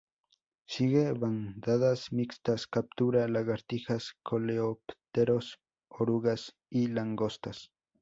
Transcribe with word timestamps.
Sigue 0.65 1.13
bandadas 1.13 2.11
mixtas, 2.11 2.65
captura 2.65 3.27
lagartijas, 3.27 4.15
coleópteros, 4.23 5.59
orugas 5.89 6.55
y 6.71 6.87
langostas. 6.87 7.69